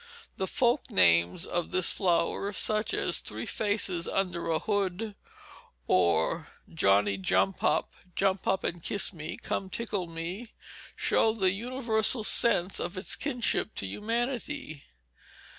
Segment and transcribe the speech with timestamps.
[0.37, 5.13] The folk names of this flower, such as "three faces under a hood,"
[6.73, 10.55] "johnny jump up," "jump up and kiss me," "come tickle me,"
[10.95, 14.85] show the universal sense of its kinship to humanity.